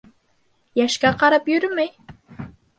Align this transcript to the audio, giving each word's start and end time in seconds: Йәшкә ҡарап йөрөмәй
Йәшкә 0.81 1.13
ҡарап 1.21 1.53
йөрөмәй 1.55 2.51